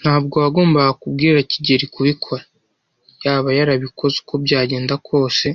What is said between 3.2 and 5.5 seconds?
Yaba yarabikoze uko byagenda kose.